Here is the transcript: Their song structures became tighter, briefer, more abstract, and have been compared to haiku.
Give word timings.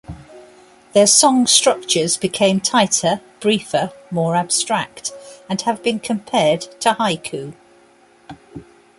Their 0.93 1.05
song 1.05 1.45
structures 1.45 2.17
became 2.17 2.59
tighter, 2.59 3.21
briefer, 3.39 3.93
more 4.09 4.35
abstract, 4.35 5.11
and 5.47 5.61
have 5.61 5.83
been 5.83 5.99
compared 5.99 6.61
to 6.81 6.93
haiku. 6.95 7.53